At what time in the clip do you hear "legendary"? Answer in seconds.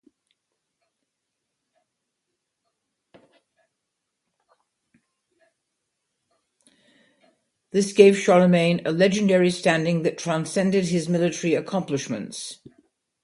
8.91-9.51